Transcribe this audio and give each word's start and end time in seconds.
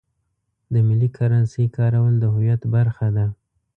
د 0.73 0.75
ملي 0.87 1.09
کرنسۍ 1.17 1.65
کارول 1.77 2.13
د 2.19 2.23
هویت 2.33 2.61
برخه 2.75 3.07
ده. 3.15 3.25